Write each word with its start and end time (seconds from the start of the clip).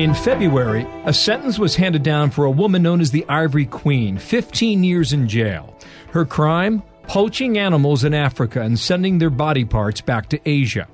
In 0.00 0.14
February, 0.14 0.86
a 1.04 1.12
sentence 1.12 1.58
was 1.58 1.76
handed 1.76 2.02
down 2.02 2.30
for 2.30 2.46
a 2.46 2.50
woman 2.50 2.82
known 2.82 3.02
as 3.02 3.10
the 3.10 3.22
Ivory 3.28 3.66
Queen 3.66 4.16
15 4.16 4.82
years 4.82 5.12
in 5.12 5.28
jail. 5.28 5.76
Her 6.12 6.24
crime? 6.24 6.82
Poaching 7.02 7.58
animals 7.58 8.02
in 8.02 8.14
Africa 8.14 8.62
and 8.62 8.78
sending 8.78 9.18
their 9.18 9.28
body 9.28 9.66
parts 9.66 10.00
back 10.00 10.30
to 10.30 10.40
Asia. 10.48 10.88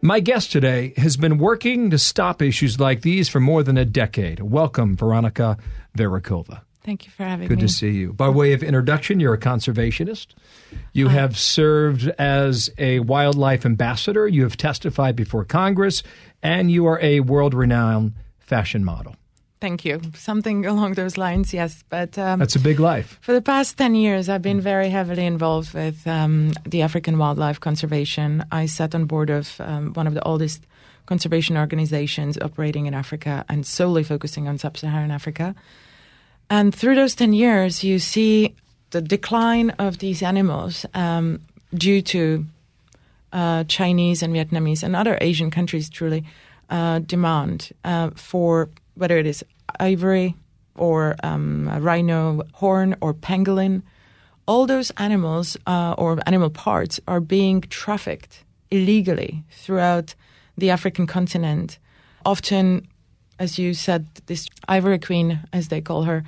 My 0.00 0.20
guest 0.20 0.52
today 0.52 0.94
has 0.96 1.18
been 1.18 1.36
working 1.36 1.90
to 1.90 1.98
stop 1.98 2.40
issues 2.40 2.80
like 2.80 3.02
these 3.02 3.28
for 3.28 3.40
more 3.40 3.62
than 3.62 3.76
a 3.76 3.84
decade. 3.84 4.40
Welcome, 4.40 4.96
Veronica 4.96 5.58
Varekova. 5.94 6.62
Thank 6.82 7.04
you 7.04 7.10
for 7.10 7.24
having 7.24 7.48
Good 7.48 7.56
me. 7.56 7.60
Good 7.60 7.68
to 7.68 7.74
see 7.74 7.90
you. 7.90 8.14
By 8.14 8.30
way 8.30 8.54
of 8.54 8.62
introduction, 8.62 9.20
you're 9.20 9.34
a 9.34 9.38
conservationist. 9.38 10.28
You 10.94 11.08
have 11.08 11.36
served 11.36 12.08
as 12.18 12.70
a 12.78 13.00
wildlife 13.00 13.66
ambassador. 13.66 14.26
You 14.26 14.44
have 14.44 14.56
testified 14.56 15.14
before 15.14 15.44
Congress, 15.44 16.02
and 16.42 16.70
you 16.70 16.86
are 16.86 16.98
a 17.02 17.20
world 17.20 17.52
renowned 17.52 18.14
fashion 18.46 18.84
model. 18.84 19.16
Thank 19.60 19.84
you. 19.84 20.00
Something 20.14 20.66
along 20.66 20.94
those 20.94 21.16
lines, 21.16 21.54
yes. 21.54 21.82
But 21.88 22.18
um, 22.18 22.38
That's 22.38 22.56
a 22.56 22.60
big 22.60 22.78
life. 22.78 23.18
for 23.22 23.32
the 23.32 23.40
past 23.40 23.78
10 23.78 23.94
years, 23.94 24.28
I've 24.28 24.42
been 24.42 24.60
very 24.60 24.90
heavily 24.90 25.24
involved 25.24 25.72
with 25.72 26.06
um, 26.06 26.52
the 26.66 26.82
African 26.82 27.16
wildlife 27.16 27.58
conservation. 27.58 28.44
I 28.52 28.66
sat 28.66 28.94
on 28.94 29.06
board 29.06 29.30
of 29.30 29.58
um, 29.60 29.94
one 29.94 30.06
of 30.06 30.14
the 30.14 30.22
oldest 30.24 30.66
conservation 31.06 31.56
organizations 31.56 32.36
operating 32.38 32.86
in 32.86 32.92
Africa 32.92 33.44
and 33.48 33.66
solely 33.66 34.02
focusing 34.04 34.46
on 34.46 34.58
sub 34.58 34.76
Saharan 34.76 35.10
Africa. 35.10 35.54
And 36.50 36.74
through 36.74 36.96
those 36.96 37.14
10 37.14 37.32
years, 37.32 37.82
you 37.82 37.98
see 37.98 38.54
the 38.90 39.00
decline 39.00 39.70
of 39.70 39.98
these 39.98 40.22
animals 40.22 40.84
um, 40.94 41.40
due 41.74 42.02
to 42.02 42.44
uh, 43.32 43.64
Chinese 43.64 44.22
and 44.22 44.34
Vietnamese 44.34 44.82
and 44.82 44.94
other 44.94 45.18
Asian 45.20 45.50
countries 45.50 45.88
truly 45.88 46.24
uh, 46.70 47.00
demand 47.00 47.72
uh, 47.84 48.10
for 48.14 48.70
whether 48.94 49.18
it 49.18 49.26
is 49.26 49.44
ivory 49.78 50.34
or 50.74 51.16
um, 51.22 51.68
rhino 51.80 52.42
horn 52.54 52.96
or 53.00 53.14
pangolin. 53.14 53.82
All 54.46 54.66
those 54.66 54.90
animals 54.96 55.56
uh, 55.66 55.94
or 55.98 56.18
animal 56.26 56.50
parts 56.50 57.00
are 57.08 57.20
being 57.20 57.62
trafficked 57.62 58.44
illegally 58.70 59.44
throughout 59.50 60.14
the 60.56 60.70
African 60.70 61.06
continent. 61.06 61.78
Often, 62.24 62.86
as 63.38 63.58
you 63.58 63.74
said, 63.74 64.06
this 64.26 64.46
ivory 64.68 64.98
queen, 64.98 65.40
as 65.52 65.68
they 65.68 65.80
call 65.80 66.04
her, 66.04 66.24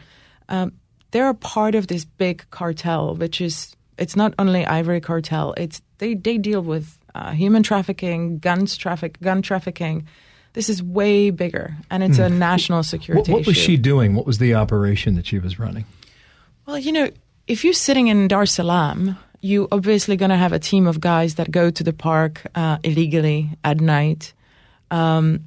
um, 0.49 0.73
they're 1.11 1.29
a 1.29 1.35
part 1.35 1.75
of 1.75 1.87
this 1.87 2.05
big 2.05 2.45
cartel, 2.51 3.15
which 3.15 3.41
is 3.41 3.75
it's 3.99 4.17
not 4.17 4.35
only 4.39 4.65
ivory 4.67 5.01
cartel. 5.01 5.55
It's 5.57 5.81
they 5.99 6.15
they 6.15 6.39
deal 6.39 6.61
with 6.61 6.98
uh, 7.19 7.33
human 7.33 7.63
trafficking, 7.63 8.39
guns 8.39 8.77
traffic, 8.77 9.21
gun 9.21 9.43
trafficking. 9.43 10.07
This 10.55 10.69
is 10.69 10.83
way 10.83 11.31
bigger, 11.31 11.77
and 11.91 12.03
it's 12.03 12.19
a 12.19 12.29
national 12.29 12.83
security 12.83 13.31
what 13.31 13.47
was 13.47 13.57
issue. 13.57 13.73
she 13.73 13.77
doing? 13.77 14.15
What 14.15 14.27
was 14.27 14.39
the 14.39 14.55
operation 14.55 15.15
that 15.15 15.27
she 15.27 15.39
was 15.39 15.59
running? 15.59 15.85
Well, 16.67 16.79
you 16.79 16.91
know, 16.91 17.11
if 17.47 17.65
you're 17.65 17.75
sitting 17.75 18.09
in 18.09 18.29
Dar 18.29 18.43
es 18.43 18.53
Salaam, 18.53 19.17
you 19.41 19.69
obviously 19.71 20.17
going 20.17 20.31
to 20.31 20.37
have 20.37 20.53
a 20.53 20.59
team 20.59 20.87
of 20.87 21.01
guys 21.01 21.37
that 21.37 21.51
go 21.51 21.71
to 21.71 21.85
the 21.85 21.93
park 21.93 22.43
uh, 22.55 22.79
illegally 22.83 23.51
at 23.63 23.81
night. 23.81 24.33
Um, 24.91 25.45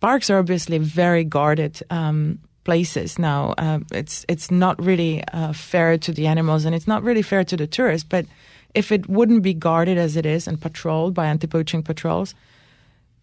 parks 0.00 0.30
are 0.30 0.38
obviously 0.38 0.78
very 0.78 1.24
guarded 1.24 1.80
um, 1.90 2.38
places 2.64 3.18
now. 3.18 3.54
Uh, 3.56 3.78
it's 3.92 4.26
it's 4.28 4.50
not 4.50 4.82
really 4.84 5.24
uh, 5.32 5.52
fair 5.52 5.96
to 5.98 6.12
the 6.12 6.26
animals, 6.26 6.64
and 6.64 6.74
it's 6.74 6.86
not 6.86 7.02
really 7.02 7.22
fair 7.22 7.44
to 7.44 7.56
the 7.56 7.66
tourists. 7.66 8.06
But 8.08 8.26
if 8.74 8.92
it 8.92 9.08
wouldn't 9.08 9.42
be 9.42 9.54
guarded 9.54 9.98
as 9.98 10.16
it 10.16 10.26
is 10.26 10.46
and 10.46 10.60
patrolled 10.60 11.14
by 11.14 11.26
anti-poaching 11.26 11.82
patrols, 11.82 12.34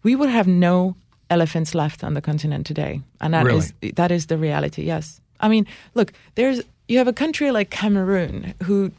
we 0.02 0.14
would 0.14 0.30
have 0.30 0.46
no 0.46 0.94
elephants 1.30 1.74
left 1.74 2.02
on 2.04 2.14
the 2.14 2.20
continent 2.20 2.66
today, 2.66 3.00
and 3.20 3.34
that 3.34 3.46
is 3.46 3.72
Really? 3.82 3.92
that 3.92 4.10
is 4.10 4.26
the 4.26 4.38
reality. 4.38 4.82
Yes, 4.82 5.20
I 5.40 5.48
mean, 5.48 5.66
look, 5.94 6.12
there's 6.34 6.62
you 6.88 6.98
have 6.98 7.08
a 7.08 7.12
country 7.12 7.50
like 7.50 7.70
Cameroon 7.70 8.54
who 8.64 8.90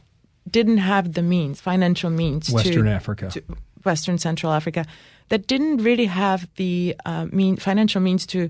didn't 0.49 0.77
have 0.79 1.13
the 1.13 1.21
means, 1.21 1.61
financial 1.61 2.09
means, 2.09 2.49
Western 2.49 2.85
to, 2.85 2.91
Africa. 2.91 3.29
to 3.29 3.43
Western 3.83 4.17
Central 4.17 4.51
Africa, 4.51 4.85
that 5.29 5.47
didn't 5.47 5.77
really 5.83 6.05
have 6.05 6.47
the 6.55 6.95
uh, 7.05 7.25
mean 7.31 7.55
financial 7.57 8.01
means 8.01 8.25
to 8.27 8.49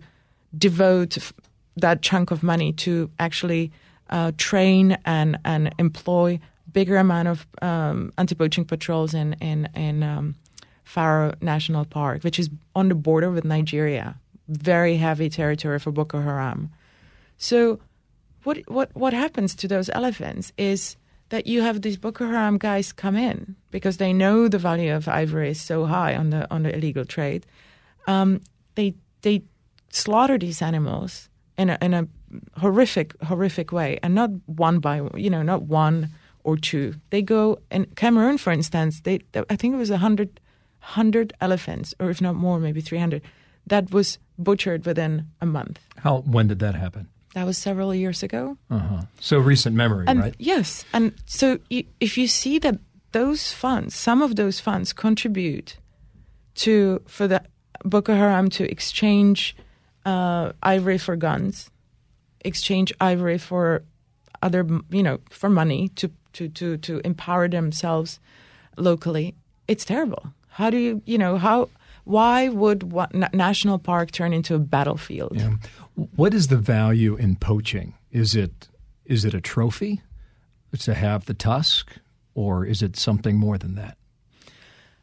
devote 0.58 1.18
f- 1.18 1.34
that 1.78 2.02
chunk 2.02 2.32
of 2.32 2.42
money 2.44 2.74
to 2.74 3.10
actually 3.20 3.72
uh, 4.10 4.32
train 4.38 4.98
and 5.06 5.38
and 5.46 5.74
employ 5.78 6.40
bigger 6.74 6.98
amount 6.98 7.28
of 7.28 7.48
um, 7.62 8.12
anti-poaching 8.18 8.66
patrols 8.66 9.14
in 9.14 9.34
in 9.34 9.70
in 9.76 10.04
um, 10.04 10.36
Faro 10.84 11.34
National 11.42 11.86
Park, 11.86 12.24
which 12.24 12.40
is 12.40 12.50
on 12.76 12.90
the 12.90 12.96
border 12.96 13.30
with 13.30 13.46
Nigeria, 13.46 14.16
very 14.48 14.98
heavy 14.98 15.30
territory 15.30 15.80
for 15.80 15.92
Boko 15.92 16.22
Haram. 16.22 16.72
So, 17.38 17.80
what 18.44 18.58
what 18.68 18.90
what 18.96 19.14
happens 19.14 19.56
to 19.56 19.68
those 19.68 19.90
elephants 19.90 20.52
is 20.58 20.98
that 21.30 21.46
you 21.46 21.62
have 21.62 21.82
these 21.82 21.98
Boko 21.98 22.26
Haram 22.26 22.58
guys 22.58 22.92
come 22.92 23.16
in 23.16 23.56
because 23.72 23.98
they 23.98 24.14
know 24.14 24.48
the 24.48 24.58
value 24.58 24.94
of 24.94 25.08
ivory 25.08 25.52
is 25.52 25.62
so 25.62 25.86
high 25.86 26.16
on 26.16 26.32
the 26.32 26.52
on 26.52 26.64
the 26.64 26.76
illegal 26.76 27.06
trade. 27.06 27.46
Um, 28.08 28.42
they 28.76 28.96
they 29.22 29.44
slaughter 29.90 30.38
these 30.38 30.62
animals 30.62 31.30
in 31.58 31.70
a 31.70 31.78
in 31.82 31.94
a 31.94 32.08
horrific 32.58 33.14
horrific 33.24 33.72
way, 33.72 34.00
and 34.02 34.16
not 34.16 34.32
one 34.48 34.80
by 34.80 35.02
you 35.16 35.30
know 35.30 35.44
not 35.44 35.64
one 35.64 36.10
or 36.44 36.58
two. 36.58 36.96
They 37.10 37.22
go 37.22 37.60
in 37.72 37.86
Cameroon, 37.96 38.38
for 38.38 38.52
instance. 38.52 39.02
They 39.02 39.20
I 39.50 39.56
think 39.56 39.74
it 39.74 39.78
was 39.78 39.90
a 39.90 39.98
hundred 39.98 40.40
hundred 40.80 41.34
elephants, 41.42 41.94
or 42.00 42.10
if 42.10 42.22
not 42.22 42.36
more, 42.36 42.60
maybe 42.60 42.82
three 42.82 43.00
hundred, 43.00 43.22
that 43.68 43.92
was 43.92 44.18
butchered 44.38 44.86
within 44.86 45.26
a 45.42 45.46
month. 45.46 45.80
How? 45.98 46.20
When 46.22 46.48
did 46.48 46.60
that 46.60 46.76
happen? 46.76 47.08
That 47.36 47.46
was 47.46 47.58
several 47.58 47.94
years 47.94 48.24
ago. 48.24 48.58
Uh-huh. 48.72 49.02
So 49.20 49.38
recent 49.38 49.76
memory, 49.76 50.06
And 50.08 50.20
right? 50.20 50.36
yes, 50.40 50.84
and 50.94 51.14
so 51.26 51.60
you, 51.70 51.84
if 52.00 52.18
you 52.18 52.28
see 52.28 52.58
that 52.60 52.80
those 53.12 53.54
funds, 53.54 53.94
some 53.96 54.24
of 54.24 54.36
those 54.36 54.60
funds 54.60 54.94
contribute 54.94 55.78
to 56.56 57.02
for 57.08 57.28
the 57.28 57.44
Boko 57.84 58.16
Haram 58.16 58.50
to 58.50 58.64
exchange 58.70 59.56
uh, 60.06 60.54
ivory 60.64 60.98
for 60.98 61.16
guns, 61.16 61.70
exchange 62.44 62.92
ivory 63.00 63.38
for 63.38 63.84
other, 64.42 64.66
you 64.90 65.04
know, 65.04 65.20
for 65.30 65.50
money 65.50 65.90
to 65.90 66.10
to 66.40 66.48
to 66.48 66.78
to 66.78 67.02
empower 67.04 67.50
themselves 67.50 68.20
locally. 68.78 69.36
It's 69.68 69.86
terrible. 69.86 70.34
How 70.48 70.70
do 70.70 70.78
you, 70.78 71.02
you 71.06 71.18
know, 71.18 71.38
how? 71.38 71.70
Why 72.06 72.50
would 72.50 72.92
what, 72.92 73.14
na- 73.14 73.30
national 73.34 73.78
park 73.78 74.12
turn 74.12 74.34
into 74.34 74.56
a 74.56 74.60
battlefield? 74.60 75.36
Yeah. 75.36 75.58
What 76.16 76.34
is 76.34 76.48
the 76.48 76.58
value 76.58 77.16
in 77.16 77.36
poaching? 77.36 77.94
Is 78.12 78.36
it 78.36 78.68
is 79.06 79.26
it 79.26 79.34
a 79.34 79.42
trophy 79.42 80.02
to 80.80 80.94
have 80.94 81.26
the 81.26 81.34
tusk, 81.34 81.92
or 82.34 82.66
is 82.66 82.82
it 82.82 82.98
something 82.98 83.38
more 83.38 83.58
than 83.58 83.76
that? 83.76 83.98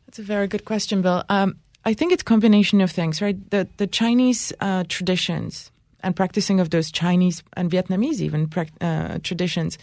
That's 0.07 0.19
a 0.19 0.23
very 0.23 0.49
good 0.49 0.65
question, 0.65 1.03
Bill. 1.03 1.23
Um, 1.29 1.57
I 1.85 1.95
think 1.95 2.13
it's 2.13 2.23
a 2.23 2.25
combination 2.25 2.81
of 2.81 2.91
things, 2.91 3.23
right? 3.23 3.37
The 3.51 3.69
the 3.77 3.87
Chinese 3.87 4.53
uh, 4.61 4.85
traditions 4.89 5.71
and 6.01 6.17
practicing 6.17 6.61
of 6.61 6.71
those 6.71 6.91
Chinese 6.91 7.43
and 7.57 7.71
Vietnamese 7.71 8.21
even 8.21 8.49
prac- 8.49 8.73
uh, 8.81 9.19
traditions. 9.23 9.79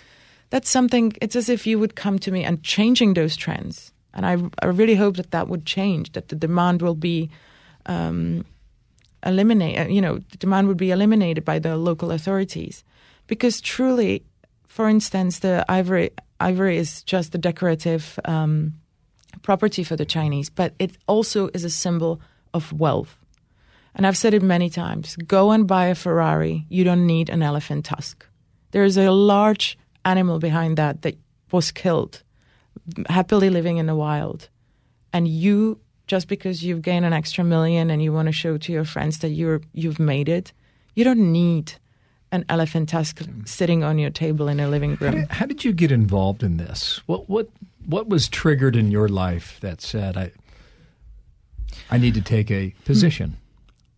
That's 0.49 0.69
something. 0.69 1.13
It's 1.21 1.35
as 1.35 1.49
if 1.49 1.65
you 1.65 1.79
would 1.79 1.95
come 1.95 2.19
to 2.19 2.31
me 2.31 2.43
and 2.43 2.63
changing 2.63 3.13
those 3.13 3.35
trends. 3.35 3.91
And 4.13 4.25
I, 4.25 4.37
I 4.65 4.67
really 4.67 4.95
hope 4.95 5.17
that 5.17 5.31
that 5.31 5.47
would 5.47 5.65
change. 5.65 6.11
That 6.11 6.27
the 6.27 6.35
demand 6.35 6.81
will 6.81 6.95
be 6.95 7.29
um, 7.85 8.45
eliminate. 9.25 9.79
uh, 9.79 9.87
You 9.87 10.01
know, 10.01 10.19
the 10.31 10.37
demand 10.37 10.67
would 10.67 10.77
be 10.77 10.91
eliminated 10.91 11.43
by 11.43 11.59
the 11.59 11.75
local 11.77 12.11
authorities, 12.11 12.83
because 13.27 13.61
truly, 13.61 14.23
for 14.67 14.87
instance, 14.87 15.39
the 15.39 15.65
ivory 15.67 16.11
ivory 16.39 16.77
is 16.77 17.03
just 17.03 17.35
a 17.35 17.37
decorative. 17.37 18.19
Um, 18.25 18.73
property 19.41 19.83
for 19.83 19.95
the 19.95 20.05
Chinese, 20.05 20.51
but 20.51 20.73
it 20.77 20.95
also 21.07 21.49
is 21.55 21.63
a 21.63 21.69
symbol 21.69 22.21
of 22.53 22.71
wealth. 22.71 23.17
And 23.95 24.05
I've 24.05 24.15
said 24.15 24.33
it 24.33 24.43
many 24.43 24.69
times 24.69 25.15
go 25.15 25.51
and 25.51 25.67
buy 25.67 25.87
a 25.87 25.95
Ferrari, 25.95 26.65
you 26.69 26.83
don't 26.83 27.07
need 27.07 27.29
an 27.29 27.41
elephant 27.41 27.85
tusk. 27.85 28.27
There 28.71 28.85
is 28.85 28.95
a 28.95 29.11
large 29.11 29.77
animal 30.05 30.39
behind 30.39 30.77
that 30.77 31.01
that 31.01 31.17
was 31.51 31.71
killed, 31.71 32.23
happily 33.07 33.49
living 33.49 33.77
in 33.77 33.85
the 33.85 33.95
wild. 33.95 34.49
And 35.11 35.27
you 35.27 35.79
just 36.07 36.27
because 36.27 36.63
you've 36.63 36.81
gained 36.81 37.05
an 37.05 37.13
extra 37.13 37.43
million 37.43 37.89
and 37.89 38.03
you 38.03 38.11
want 38.11 38.27
to 38.27 38.31
show 38.31 38.57
to 38.57 38.71
your 38.71 38.83
friends 38.83 39.19
that 39.19 39.29
you're 39.29 39.61
you've 39.73 39.99
made 39.99 40.27
it, 40.29 40.51
you 40.95 41.03
don't 41.03 41.31
need 41.31 41.73
an 42.31 42.43
elephant 42.49 42.89
tusk 42.89 43.21
sitting 43.45 43.83
on 43.83 43.99
your 43.99 44.09
table 44.09 44.47
in 44.47 44.59
a 44.59 44.67
living 44.67 44.95
How 44.97 45.05
room. 45.05 45.21
did, 45.21 45.31
how 45.31 45.45
did 45.45 45.63
you 45.63 45.71
get 45.71 45.91
involved 45.91 46.43
in 46.43 46.57
this? 46.57 47.01
What 47.05 47.29
what 47.29 47.49
what 47.85 48.09
was 48.09 48.27
triggered 48.27 48.75
in 48.75 48.91
your 48.91 49.07
life 49.07 49.59
that 49.61 49.81
said 49.81 50.17
I 50.17 50.31
I 51.89 51.97
need 51.97 52.15
to 52.15 52.21
take 52.21 52.51
a 52.51 52.73
position? 52.85 53.37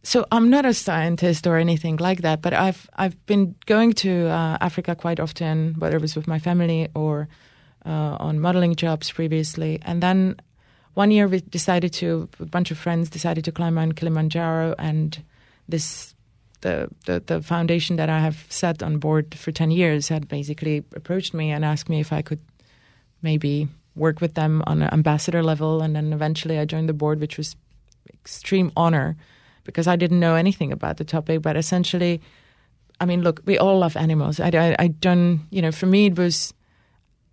So 0.06 0.24
I'm 0.32 0.52
not 0.52 0.66
a 0.66 0.74
scientist 0.74 1.48
or 1.48 1.58
anything 1.58 1.98
like 1.98 2.22
that, 2.22 2.42
but 2.42 2.54
I've 2.54 2.88
I've 2.96 3.18
been 3.26 3.56
going 3.66 3.94
to 3.94 4.28
uh, 4.28 4.58
Africa 4.62 4.96
quite 4.96 5.20
often, 5.20 5.74
whether 5.80 5.98
it 5.98 6.02
was 6.02 6.16
with 6.16 6.28
my 6.28 6.38
family 6.38 6.88
or 6.94 7.28
uh, 7.86 8.18
on 8.20 8.40
modeling 8.40 8.76
jobs 8.76 9.12
previously. 9.12 9.80
And 9.82 10.04
then 10.04 10.40
one 10.94 11.10
year 11.10 11.28
we 11.28 11.42
decided 11.42 11.92
to, 11.94 12.30
a 12.40 12.46
bunch 12.46 12.70
of 12.70 12.78
friends 12.78 13.10
decided 13.10 13.46
to 13.46 13.52
climb 13.52 13.74
Mount 13.74 13.96
Kilimanjaro, 13.96 14.76
and 14.78 15.24
this 15.68 16.14
the, 16.62 16.88
the 17.08 17.20
the 17.26 17.42
foundation 17.42 17.96
that 17.96 18.10
I 18.10 18.20
have 18.20 18.46
set 18.50 18.84
on 18.84 19.00
board 19.00 19.34
for 19.34 19.52
ten 19.52 19.72
years 19.72 20.10
had 20.10 20.28
basically 20.28 20.84
approached 20.96 21.34
me 21.34 21.50
and 21.52 21.66
asked 21.66 21.90
me 21.90 22.00
if 22.00 22.14
I 22.14 22.22
could 22.22 22.40
maybe 23.24 23.68
work 23.96 24.22
with 24.22 24.36
them 24.36 24.62
on 24.68 24.84
an 24.84 24.94
ambassador 24.94 25.42
level, 25.42 25.82
and 25.82 25.96
then 25.96 26.14
eventually 26.14 26.60
I 26.60 26.66
joined 26.66 26.90
the 26.90 26.94
board, 26.94 27.20
which 27.20 27.38
was 27.38 27.56
extreme 28.14 28.72
honor 28.76 29.18
because 29.66 29.88
I 29.88 29.98
didn't 29.98 30.22
know 30.22 30.36
anything 30.36 30.72
about 30.72 30.98
the 30.98 31.04
topic. 31.04 31.42
But 31.42 31.58
essentially, 31.58 32.22
I 33.02 33.06
mean, 33.06 33.22
look, 33.22 33.42
we 33.46 33.58
all 33.58 33.80
love 33.80 33.98
animals. 33.98 34.40
I, 34.40 34.48
I, 34.54 34.76
I 34.80 34.88
don't, 34.88 35.42
you 35.50 35.62
know, 35.62 35.72
for 35.72 35.86
me, 35.86 36.06
it 36.06 36.18
was 36.18 36.54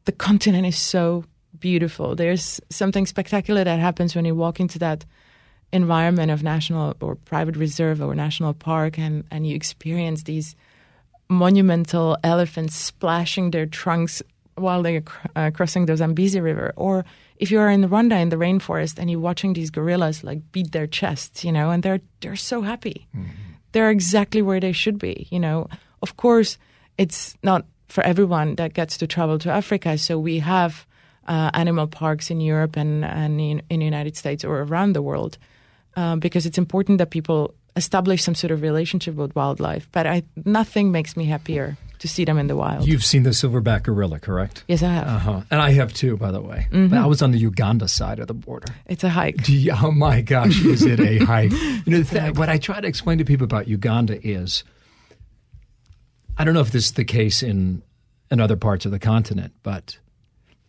the 0.05 0.13
continent 0.13 0.67
is 0.67 0.77
so 0.77 1.25
beautiful. 1.59 2.17
There's 2.17 2.61
something 2.71 3.07
spectacular 3.07 3.63
that 3.63 3.79
happens 3.79 4.17
when 4.17 4.25
you 4.25 4.35
walk 4.35 4.59
into 4.59 4.79
that 4.81 5.05
environment 5.73 6.31
of 6.31 6.43
national 6.43 6.97
or 7.01 7.15
private 7.15 7.57
reserve 7.57 8.03
or 8.03 8.15
national 8.15 8.55
park 8.55 8.99
and, 8.99 9.25
and 9.31 9.47
you 9.47 9.55
experience 9.55 10.25
these 10.25 10.55
monumental 11.29 12.17
elephants 12.23 12.77
splashing 12.77 13.53
their 13.53 13.65
trunks 13.65 14.23
while 14.57 14.83
they're 14.83 15.03
uh, 15.37 15.51
crossing 15.51 15.87
the 15.87 15.97
Zambezi 15.97 16.41
River. 16.41 16.73
Or 16.77 17.05
if 17.37 17.51
you 17.51 17.59
are 17.61 17.71
in 17.71 17.89
Rwanda 17.89 18.21
in 18.21 18.29
the 18.29 18.37
rainforest 18.37 18.99
and 18.99 19.11
you're 19.11 19.21
watching 19.21 19.53
these 19.53 19.71
gorillas 19.71 20.23
like 20.23 20.41
beat 20.53 20.73
their 20.73 20.87
chests, 20.87 21.45
you 21.45 21.53
know, 21.53 21.71
and 21.71 21.83
they're 21.83 22.01
they're 22.21 22.37
so 22.37 22.63
happy. 22.63 23.07
They're 23.73 23.91
exactly 23.91 24.43
where 24.43 24.61
they 24.61 24.73
should 24.73 24.99
be, 24.99 25.27
you 25.31 25.41
know. 25.41 25.69
Of 26.03 26.17
course, 26.17 26.59
it's 26.99 27.37
not 27.43 27.65
for 27.89 28.05
everyone 28.05 28.57
that 28.57 28.75
gets 28.75 28.99
to 28.99 29.07
travel 29.07 29.39
to 29.39 29.51
Africa, 29.51 29.97
so 29.99 30.19
we 30.19 30.41
have 30.41 30.87
uh, 31.27 31.51
animal 31.55 31.87
parks 31.87 32.31
in 32.31 32.41
Europe 32.41 32.77
and, 32.77 33.05
and 33.05 33.41
in, 33.41 33.63
in 33.71 33.81
the 33.81 33.85
United 33.85 34.17
States 34.17 34.45
or 34.45 34.63
around 34.63 34.95
the 34.95 35.03
world 35.03 35.39
uh, 35.97 36.17
because 36.17 36.47
it's 36.47 36.59
important 36.59 36.99
that 36.99 37.11
people 37.11 37.55
establish 37.77 38.23
some 38.23 38.35
sort 38.35 38.51
of 38.51 38.63
relationship 38.63 39.15
with 39.15 39.35
wildlife. 39.35 39.89
But 39.93 40.07
I, 40.07 40.23
nothing 40.45 40.91
makes 40.91 41.17
me 41.17 41.25
happier 41.25 41.77
to 42.03 42.09
see 42.09 42.25
them 42.25 42.37
in 42.39 42.47
the 42.47 42.55
wild. 42.57 42.87
You've 42.87 43.05
seen 43.05 43.23
the 43.23 43.31
silverback 43.31 43.85
gorilla, 43.85 44.21
correct? 44.21 44.63
yes, 44.69 44.83
I 44.83 44.93
have. 44.93 45.07
Uh 45.09 45.19
huh. 45.19 45.41
And 45.51 45.61
I 45.61 45.71
have 45.71 45.93
too, 45.93 46.17
by 46.17 46.31
the 46.31 46.41
way. 46.41 46.67
But 46.71 46.93
I 46.95 47.07
was 47.07 47.23
on 47.23 47.31
the 47.33 47.39
Uganda 47.39 47.89
side 47.89 48.19
of 48.19 48.27
the 48.27 48.35
border. 48.35 48.73
It's 48.87 49.03
a 49.05 49.09
hike. 49.09 49.49
You- 49.49 49.73
oh 49.83 49.91
my 49.91 50.21
gosh, 50.21 50.65
is 50.65 50.85
it 50.85 51.01
a 51.01 51.19
hike? 51.25 51.53
You 51.53 51.83
know, 51.99 52.03
th- 52.03 52.35
what 52.37 52.49
I 52.49 52.59
try 52.59 52.81
to 52.81 52.87
explain 52.87 53.19
to 53.19 53.25
people 53.25 53.45
about 53.45 53.67
Uganda 53.69 54.19
is, 54.27 54.63
I 56.37 56.45
don't 56.45 56.55
know 56.55 56.61
if 56.61 56.71
this 56.73 56.87
is 56.87 56.93
the 56.93 57.05
case 57.05 57.43
in 57.43 57.83
in 58.31 58.41
other 58.41 58.57
parts 58.57 58.87
of 58.87 58.93
the 58.93 58.99
continent, 58.99 59.53
but 59.63 59.99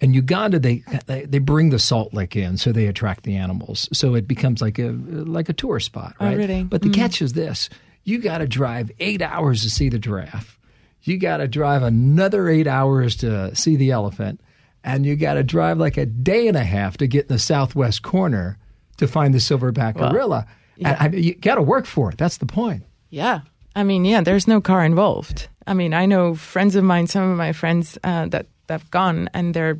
in 0.01 0.13
Uganda 0.13 0.59
they 0.59 0.83
they, 1.05 1.25
they 1.25 1.39
bring 1.39 1.69
the 1.69 1.79
salt 1.79 2.13
lick 2.13 2.35
in, 2.35 2.57
so 2.57 2.71
they 2.71 2.87
attract 2.87 3.23
the 3.23 3.35
animals, 3.37 3.87
so 3.93 4.15
it 4.15 4.27
becomes 4.27 4.61
like 4.61 4.77
a 4.79 4.89
like 4.91 5.49
a 5.49 5.53
tourist 5.53 5.87
spot, 5.87 6.15
Oh, 6.19 6.25
right? 6.25 6.37
really? 6.37 6.63
But 6.63 6.81
the 6.81 6.89
catch 6.89 7.21
is 7.21 7.33
this: 7.33 7.69
you 8.03 8.19
got 8.19 8.39
to 8.39 8.47
drive 8.47 8.91
eight 8.99 9.21
hours 9.21 9.63
to 9.63 9.69
see 9.69 9.89
the 9.89 9.99
giraffe. 9.99 10.59
You 11.03 11.17
got 11.17 11.37
to 11.37 11.47
drive 11.47 11.83
another 11.83 12.47
eight 12.49 12.67
hours 12.67 13.17
to 13.17 13.55
see 13.55 13.75
the 13.75 13.91
elephant, 13.91 14.41
and 14.83 15.05
you 15.05 15.15
got 15.15 15.35
to 15.35 15.43
drive 15.43 15.77
like 15.77 15.97
a 15.97 16.05
day 16.05 16.47
and 16.47 16.57
a 16.57 16.63
half 16.63 16.97
to 16.97 17.07
get 17.07 17.23
in 17.23 17.27
the 17.27 17.39
southwest 17.39 18.01
corner 18.01 18.57
to 18.97 19.07
find 19.07 19.33
the 19.33 19.39
silverback 19.39 19.97
gorilla. 19.97 20.45
And 20.77 20.97
I 20.99 21.07
mean, 21.09 21.23
you 21.23 21.35
got 21.35 21.55
to 21.55 21.61
work 21.61 21.85
for 21.85 22.09
it. 22.11 22.17
That's 22.17 22.37
the 22.37 22.45
point. 22.45 22.83
Yeah. 23.09 23.41
I 23.75 23.83
mean, 23.83 24.05
yeah, 24.05 24.21
there's 24.21 24.47
no 24.47 24.61
car 24.61 24.83
involved. 24.85 25.47
I 25.65 25.73
mean, 25.73 25.93
I 25.93 26.05
know 26.05 26.35
friends 26.35 26.75
of 26.75 26.83
mine, 26.83 27.07
some 27.07 27.29
of 27.29 27.37
my 27.37 27.53
friends 27.53 27.97
uh, 28.03 28.27
that 28.27 28.47
that've 28.67 28.89
gone 28.91 29.29
and 29.33 29.53
they're 29.53 29.79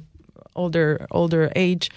older 0.55 1.07
older 1.11 1.51
age, 1.55 1.89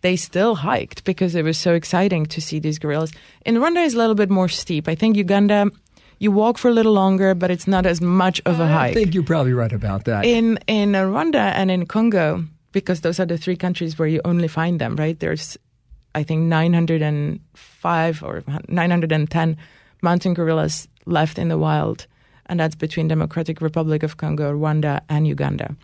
they 0.00 0.16
still 0.16 0.54
hiked 0.56 1.04
because 1.04 1.34
it 1.34 1.44
was 1.44 1.58
so 1.58 1.74
exciting 1.74 2.26
to 2.26 2.40
see 2.40 2.58
these 2.58 2.78
gorillas. 2.78 3.12
In 3.44 3.56
Rwanda 3.56 3.84
is 3.84 3.94
a 3.94 3.98
little 3.98 4.14
bit 4.14 4.30
more 4.30 4.48
steep. 4.48 4.88
I 4.88 4.94
think 4.94 5.16
Uganda, 5.16 5.70
you 6.22 6.30
walk 6.30 6.56
for 6.56 6.68
a 6.68 6.72
little 6.72 6.92
longer, 6.92 7.34
but 7.34 7.50
it's 7.50 7.66
not 7.66 7.84
as 7.84 8.00
much 8.00 8.40
of 8.46 8.60
a 8.60 8.66
hike. 8.68 8.92
I 8.92 8.94
think 8.94 9.12
you're 9.12 9.24
probably 9.24 9.54
right 9.54 9.72
about 9.72 10.04
that. 10.04 10.24
in 10.24 10.56
in 10.68 10.92
Rwanda 10.92 11.50
and 11.56 11.68
in 11.68 11.84
Congo, 11.84 12.44
because 12.70 13.00
those 13.00 13.18
are 13.18 13.26
the 13.26 13.36
three 13.36 13.56
countries 13.56 13.98
where 13.98 14.06
you 14.06 14.20
only 14.24 14.46
find 14.46 14.80
them, 14.80 14.94
right? 14.94 15.18
There's, 15.18 15.58
I 16.14 16.22
think, 16.22 16.42
905 16.42 18.22
or 18.22 18.44
910 18.68 19.56
mountain 20.02 20.34
gorillas 20.34 20.86
left 21.06 21.38
in 21.38 21.48
the 21.48 21.58
wild, 21.58 22.06
and 22.46 22.60
that's 22.60 22.76
between 22.76 23.08
Democratic 23.08 23.60
Republic 23.60 24.04
of 24.04 24.16
Congo, 24.16 24.52
Rwanda, 24.52 25.00
and 25.08 25.26
Uganda. 25.26 25.74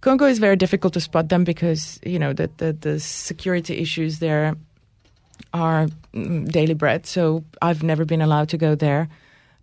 Congo 0.00 0.26
is 0.26 0.40
very 0.40 0.56
difficult 0.56 0.92
to 0.94 1.00
spot 1.00 1.28
them 1.28 1.44
because 1.44 2.00
you 2.04 2.18
know 2.18 2.32
the 2.32 2.50
the, 2.56 2.72
the 2.72 2.98
security 2.98 3.78
issues 3.78 4.18
there 4.18 4.56
are 5.54 5.86
mm, 6.12 6.50
daily 6.50 6.74
bread. 6.74 7.06
So 7.06 7.44
I've 7.62 7.84
never 7.84 8.04
been 8.04 8.22
allowed 8.22 8.48
to 8.48 8.58
go 8.58 8.74
there. 8.74 9.08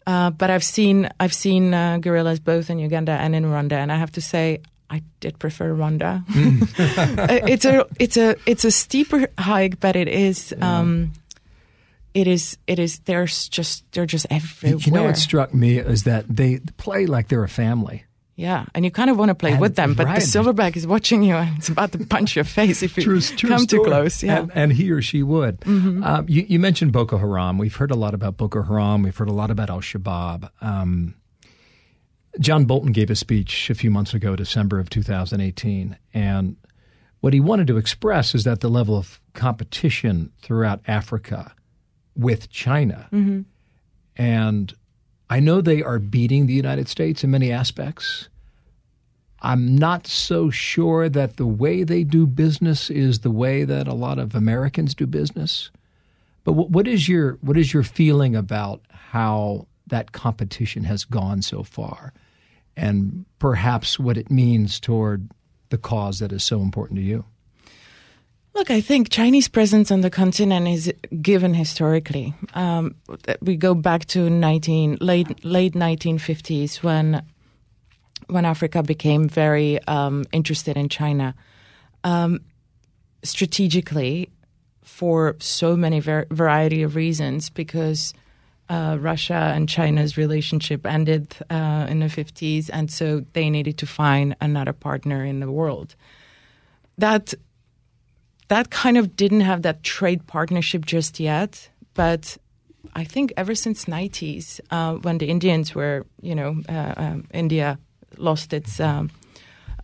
Uh, 0.08 0.30
but 0.32 0.50
I've 0.50 0.64
seen 0.64 1.10
I've 1.20 1.34
seen 1.34 1.74
uh, 1.74 1.98
gorillas 2.00 2.40
both 2.40 2.70
in 2.70 2.80
Uganda 2.80 3.12
and 3.12 3.36
in 3.36 3.46
Rwanda, 3.46 3.74
and 3.74 3.92
I 3.92 3.98
have 3.98 4.12
to 4.14 4.22
say 4.22 4.62
I 4.90 5.04
did 5.20 5.38
prefer 5.40 5.74
Rwanda. 5.74 6.24
Uh, 7.20 7.40
it's 7.48 7.66
a 7.66 7.86
it's 8.00 8.18
a 8.18 8.36
it's 8.46 8.66
a 8.66 8.72
steeper 8.72 9.28
hike, 9.38 9.80
but 9.80 9.96
it 9.96 10.08
is 10.08 10.54
um, 10.62 11.12
it 12.14 12.28
is 12.28 12.58
it 12.68 12.80
is 12.80 13.00
there's 13.00 13.50
just 13.50 13.84
they're 13.92 14.06
just 14.06 14.26
everywhere. 14.30 14.80
you 14.80 14.92
know 14.92 15.04
what 15.04 15.18
struck 15.18 15.54
me 15.54 15.78
is 15.78 16.04
that 16.04 16.26
they 16.28 16.60
play 16.78 17.06
like 17.06 17.28
they're 17.28 17.44
a 17.44 17.50
family. 17.50 18.06
Yeah, 18.40 18.66
and 18.74 18.86
you 18.86 18.92
kind 18.92 19.10
of 19.10 19.18
want 19.18 19.30
to 19.30 19.36
play 19.36 19.52
And- 19.52 19.60
with 19.62 19.76
them, 19.76 19.94
but 19.96 20.06
right. 20.06 20.20
the 20.22 20.26
silverback 20.26 20.78
is 20.78 20.88
watching 20.88 21.24
you 21.24 21.36
and 21.36 21.58
it's 21.58 21.68
about 21.70 21.92
to 21.92 21.98
punch 22.16 22.36
your 22.38 22.46
face 22.46 22.82
if 22.82 22.96
you 22.96 23.04
True, 23.04 23.20
true 23.22 23.50
come 23.50 23.66
too 23.68 23.84
close. 23.84 24.24
Yeah. 24.24 24.40
Mm-hmm. 24.40 24.52
and, 24.52 24.72
and 24.72 24.74
he 24.74 24.90
or 24.92 25.02
she 25.02 25.22
would. 25.24 25.60
Um, 25.68 26.26
you, 26.28 26.46
you 26.48 26.60
mentioned 26.60 26.94
Boko 26.94 27.18
Haram. 27.18 27.58
We've 27.58 27.76
heard 27.76 27.92
a 27.92 27.96
lot 27.96 28.14
about 28.14 28.38
Boko 28.38 28.64
Haram. 28.64 29.04
We've 29.04 29.16
heard 29.18 29.28
a 29.30 29.34
lot 29.34 29.52
about 29.52 29.70
Al 29.70 29.82
Shabaab. 29.82 30.50
Um, 30.62 31.16
John 32.40 32.66
Bolton 32.66 32.92
gave 32.94 33.10
a 33.10 33.16
speech 33.16 33.70
a 33.70 33.76
few 33.76 33.92
months 33.92 34.14
ago, 34.14 34.36
December 34.36 34.80
of 34.80 34.90
2018, 34.90 35.98
and 36.14 36.56
what 37.22 37.34
he 37.34 37.40
wanted 37.42 37.68
to 37.68 37.76
express 37.78 38.34
is 38.34 38.46
that 38.46 38.62
the 38.62 38.70
level 38.70 38.96
of 38.96 39.20
competition 39.34 40.32
throughout 40.42 40.80
Africa 40.88 41.54
with 42.16 42.50
China, 42.50 43.10
Mm-hmm. 43.12 43.42
and 44.16 44.74
I 45.32 45.40
know 45.40 45.62
they 45.62 45.84
are 45.84 46.00
beating 46.00 46.48
the 46.48 46.54
United 46.54 46.88
States 46.88 47.24
in 47.24 47.30
many 47.32 47.52
aspects. 47.52 48.30
I'm 49.42 49.76
not 49.76 50.06
so 50.06 50.50
sure 50.50 51.08
that 51.10 51.38
the 51.38 51.46
way 51.46 51.84
they 51.84 52.04
do 52.04 52.28
business 52.28 52.90
is 52.90 53.20
the 53.20 53.32
way 53.32 53.64
that 53.64 53.88
a 53.88 53.94
lot 53.94 54.20
of 54.20 54.36
Americans 54.36 54.94
do 54.94 55.08
business. 55.08 55.72
But 56.44 56.54
what, 56.54 56.88
is 56.88 57.08
your 57.08 57.38
what 57.42 57.58
is 57.58 57.74
your 57.74 57.84
feeling 57.84 58.36
about 58.36 58.82
how 58.90 59.68
that 59.88 60.12
competition 60.12 60.84
has 60.84 61.04
gone 61.04 61.42
so 61.42 61.64
far, 61.64 62.14
and 62.76 63.26
perhaps 63.40 64.00
what 64.00 64.18
it 64.18 64.32
means 64.32 64.80
toward 64.80 65.30
the 65.70 65.78
cause 65.78 66.20
that 66.20 66.32
is 66.32 66.44
so 66.44 66.62
important 66.62 66.98
to 66.98 67.04
you? 67.04 67.26
Look, 68.56 68.72
I 68.72 68.82
think 68.82 69.10
Chinese 69.10 69.48
presence 69.48 69.92
on 69.92 70.02
the 70.02 70.10
continent 70.10 70.68
is 70.68 70.92
given 71.22 71.54
historically. 71.54 72.34
Um, 72.56 72.96
we 73.42 73.56
go 73.56 73.74
back 73.76 74.06
to 74.08 74.30
19, 74.30 74.98
late 75.00 75.46
late 75.46 75.74
1950s 75.74 76.82
when 76.82 77.24
when 78.28 78.46
Africa 78.46 78.84
became 78.84 79.28
very 79.28 79.82
um, 79.88 80.26
interested 80.32 80.78
in 80.78 80.90
China. 80.90 81.36
Um, 82.04 82.42
strategically, 83.24 84.30
for 84.84 85.36
so 85.40 85.76
many 85.76 86.00
var- 86.00 86.28
variety 86.32 86.84
of 86.84 86.96
reasons, 86.96 87.50
because 87.50 88.14
uh, 88.70 88.98
Russia 89.00 89.52
and 89.56 89.68
China's 89.68 90.18
relationship 90.18 90.86
ended 90.86 91.36
uh, 91.50 91.88
in 91.90 92.00
the 92.00 92.06
50s, 92.06 92.70
and 92.72 92.92
so 92.92 93.26
they 93.34 93.50
needed 93.50 93.78
to 93.80 93.88
find 93.88 94.36
another 94.42 94.74
partner 94.74 95.24
in 95.26 95.40
the 95.40 95.52
world. 95.52 95.96
That 96.98 97.34
that 98.50 98.72
kind 98.72 98.98
of 98.98 99.16
didn't 99.16 99.42
have 99.42 99.62
that 99.62 99.84
trade 99.84 100.26
partnership 100.26 100.86
just 100.86 101.20
yet, 101.20 101.70
but 101.94 102.38
I 102.96 103.04
think 103.04 103.32
ever 103.38 103.56
since 103.56 103.86
90s, 103.86 104.60
uh, 104.72 104.96
when 104.96 105.20
the 105.20 105.28
Indians 105.28 105.76
were, 105.76 106.06
you 106.22 106.34
know, 106.34 106.62
uh, 106.68 106.94
um, 106.98 107.28
India 107.32 107.78
lost 108.18 108.54
its 108.54 108.80
um, 108.80 109.10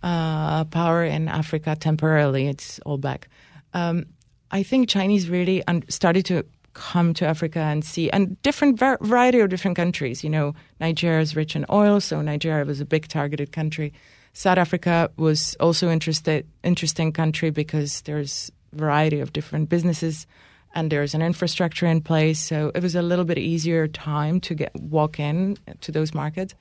uh, 0.03 0.65
power 0.65 1.03
in 1.03 1.27
Africa 1.27 1.75
temporarily, 1.79 2.48
it's 2.48 2.79
all 2.79 2.98
back. 2.98 3.27
Um, 3.74 4.05
I 4.51 4.63
think 4.63 4.89
Chinese 4.89 5.29
really 5.29 5.63
started 5.89 6.25
to 6.27 6.46
come 6.74 7.13
to 7.15 7.25
Africa 7.25 7.60
and 7.60 7.84
see, 7.84 8.10
and 8.12 8.41
different 8.44 8.77
var- 8.77 9.00
variety 9.01 9.39
of 9.39 9.50
different 9.50 9.77
countries. 9.77 10.24
You 10.24 10.29
know, 10.29 10.53
Nigeria 10.79 11.22
is 11.22 11.36
rich 11.36 11.55
in 11.55 11.65
oil, 11.70 12.00
so 12.00 12.22
Nigeria 12.22 12.65
was 12.65 12.82
a 12.82 12.86
big 12.86 13.08
targeted 13.08 13.51
country. 13.51 13.94
South 14.34 14.58
Africa 14.58 15.10
was 15.17 15.55
also 15.60 15.89
interested, 15.89 16.46
interesting 16.63 17.12
country 17.12 17.50
because 17.50 18.01
there's 18.01 18.51
variety 18.74 19.22
of 19.22 19.32
different 19.32 19.70
businesses 19.70 20.27
and 20.75 20.91
there's 20.91 21.13
an 21.13 21.22
infrastructure 21.22 21.86
in 21.86 22.01
place. 22.01 22.39
So 22.39 22.72
it 22.75 22.84
was 22.84 22.96
a 22.96 23.01
little 23.01 23.24
bit 23.24 23.38
easier 23.38 23.88
time 23.88 24.41
to 24.41 24.53
get 24.53 24.75
walk 24.75 25.20
in 25.20 25.58
to 25.82 25.91
those 25.91 26.13
markets. 26.13 26.53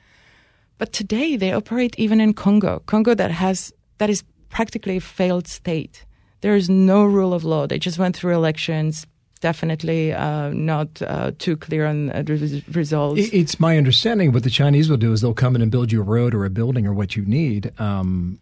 But 0.79 0.93
today 0.93 1.37
they 1.37 1.53
operate 1.53 1.95
even 1.99 2.21
in 2.21 2.35
Congo, 2.35 2.83
Congo 2.87 3.15
that 3.15 3.31
has 3.31 3.73
that 3.99 4.11
is 4.11 4.25
practically 4.51 4.97
a 4.97 5.01
failed 5.01 5.47
state. 5.47 6.05
There 6.41 6.57
is 6.57 6.69
no 6.69 7.05
rule 7.05 7.33
of 7.33 7.45
law. 7.45 7.67
They 7.67 7.79
just 7.79 7.99
went 7.99 8.17
through 8.17 8.35
elections. 8.35 9.07
Definitely 9.41 10.13
uh, 10.13 10.51
not 10.51 11.03
uh, 11.03 11.33
too 11.39 11.57
clear 11.57 11.87
on 11.87 12.11
uh, 12.11 12.25
results. 12.73 13.21
It's 13.33 13.61
my 13.61 13.77
understanding 13.77 14.33
what 14.33 14.43
the 14.43 14.51
Chinese 14.51 14.89
will 14.89 14.97
do 14.97 15.13
is 15.13 15.21
they'll 15.21 15.35
come 15.35 15.55
in 15.55 15.63
and 15.63 15.71
build 15.71 15.93
you 15.93 16.01
a 16.01 16.05
road 16.05 16.35
or 16.35 16.45
a 16.45 16.51
building 16.51 16.87
or 16.87 16.95
what 16.95 17.15
you 17.15 17.25
need, 17.27 17.73
um, 17.79 18.39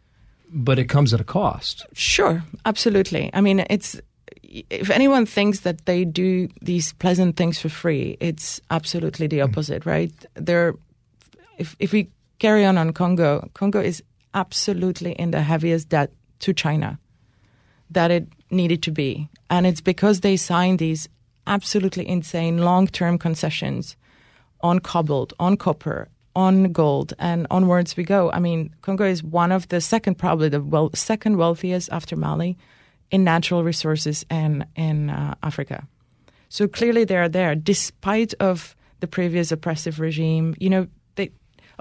but 0.49 0.79
it 0.79 0.85
comes 0.85 1.13
at 1.13 1.21
a 1.21 1.25
cost. 1.25 1.87
Sure, 1.93 2.45
absolutely. 2.65 3.31
I 3.35 3.41
mean, 3.41 3.65
it's 3.69 4.01
if 4.43 4.91
anyone 4.91 5.27
thinks 5.27 5.61
that 5.61 5.87
they 5.87 6.05
do 6.05 6.49
these 6.61 6.93
pleasant 6.95 7.37
things 7.37 7.59
for 7.59 7.69
free, 7.69 8.17
it's 8.21 8.61
absolutely 8.71 9.27
the 9.27 9.41
opposite, 9.41 9.87
right? 9.87 10.13
They're, 10.35 10.75
if, 11.59 11.75
if 11.79 11.93
we 11.93 12.11
carry 12.39 12.65
on 12.65 12.79
on 12.79 12.93
Congo, 12.93 13.49
Congo 13.55 13.81
is 13.81 14.03
absolutely 14.35 15.13
in 15.13 15.31
the 15.31 15.43
heaviest 15.43 15.89
debt 15.89 16.11
to 16.41 16.53
China 16.53 16.99
that 17.91 18.11
it 18.11 18.27
needed 18.51 18.83
to 18.83 18.91
be. 18.91 19.29
And 19.51 19.67
it's 19.67 19.81
because 19.81 20.21
they 20.21 20.37
signed 20.37 20.79
these 20.79 21.09
absolutely 21.47 22.09
insane 22.09 22.59
long 22.59 22.87
term 22.87 23.19
concessions 23.19 23.97
on 24.61 24.79
cobalt, 24.79 25.33
on 25.39 25.57
copper, 25.57 26.09
on 26.35 26.73
gold, 26.73 27.13
and 27.19 27.47
onwards 27.51 27.97
we 27.97 28.05
go. 28.05 28.31
I 28.31 28.39
mean, 28.39 28.75
Congo 28.81 29.05
is 29.05 29.23
one 29.23 29.53
of 29.53 29.69
the 29.69 29.81
second, 29.81 30.17
probably 30.17 30.49
the 30.49 30.63
well, 30.63 30.91
second 30.95 31.37
wealthiest 31.37 31.91
after 31.93 32.17
Mali 32.17 32.57
in 33.11 33.25
natural 33.25 33.63
resources 33.63 34.25
and 34.31 34.65
in 34.75 35.11
uh, 35.11 35.35
Africa. 35.43 35.87
So 36.49 36.69
clearly 36.69 37.05
they 37.05 37.17
are 37.17 37.29
there, 37.29 37.55
despite 37.55 38.35
of 38.41 38.77
the 39.01 39.07
previous 39.07 39.53
oppressive 39.53 40.01
regime. 40.01 40.55
You 40.59 40.71
know, 40.71 40.87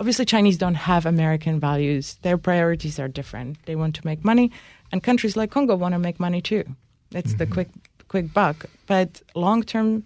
obviously 0.01 0.25
Chinese 0.25 0.57
don't 0.57 0.73
have 0.73 1.05
American 1.05 1.59
values. 1.59 2.17
Their 2.23 2.39
priorities 2.39 2.99
are 2.99 3.07
different. 3.07 3.63
They 3.67 3.75
want 3.75 3.93
to 3.95 4.01
make 4.03 4.25
money, 4.25 4.51
and 4.91 5.03
countries 5.03 5.37
like 5.37 5.51
Congo 5.51 5.75
want 5.75 5.93
to 5.93 5.99
make 5.99 6.19
money 6.19 6.41
too. 6.41 6.63
It's 7.11 7.29
mm-hmm. 7.29 7.37
the 7.37 7.45
quick 7.45 7.69
quick 8.07 8.33
buck, 8.33 8.65
but 8.87 9.21
long 9.35 9.61
term 9.61 10.03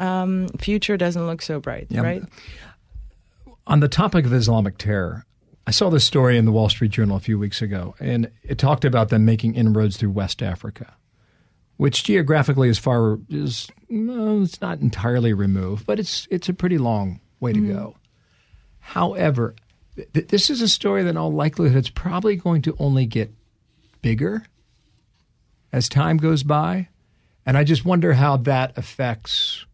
um, 0.00 0.48
future 0.58 0.96
doesn't 0.96 1.26
look 1.26 1.42
so 1.42 1.60
bright, 1.60 1.88
right? 1.90 2.22
On 3.66 3.80
the 3.80 3.88
topic 3.88 4.24
of 4.24 4.32
Islamic 4.32 4.78
terror, 4.78 5.26
I 5.66 5.72
saw 5.72 5.90
this 5.90 6.04
story 6.04 6.38
in 6.38 6.46
the 6.46 6.52
Wall 6.52 6.70
Street 6.70 6.90
Journal 6.90 7.16
a 7.16 7.20
few 7.20 7.38
weeks 7.38 7.60
ago, 7.60 7.94
and 8.00 8.30
it 8.42 8.56
talked 8.56 8.86
about 8.86 9.10
them 9.10 9.26
making 9.26 9.56
inroads 9.56 9.98
through 9.98 10.10
West 10.10 10.42
Africa, 10.42 10.94
which 11.76 12.02
geographically 12.02 12.70
is 12.70 12.78
far 12.78 13.18
is 13.28 13.68
it's 13.90 14.60
not 14.62 14.80
entirely 14.80 15.34
removed, 15.34 15.84
but 15.84 16.00
it's 16.00 16.26
it's 16.30 16.48
a 16.48 16.54
pretty 16.54 16.78
long 16.78 17.20
way 17.40 17.52
to 17.52 17.60
mm 17.60 17.68
go. 17.68 17.96
However, 18.84 19.54
th- 19.96 20.28
this 20.28 20.50
is 20.50 20.60
a 20.60 20.68
story 20.68 21.02
that 21.02 21.10
in 21.10 21.16
all 21.16 21.32
likelihood 21.32 21.78
it's 21.78 21.88
probably 21.88 22.36
going 22.36 22.62
to 22.62 22.76
only 22.78 23.06
get 23.06 23.32
bigger 24.02 24.44
as 25.72 25.88
time 25.88 26.18
goes 26.18 26.42
by, 26.42 26.88
and 27.46 27.56
I 27.56 27.64
just 27.64 27.84
wonder 27.84 28.12
how 28.12 28.36
that 28.36 28.76
affects 28.76 29.64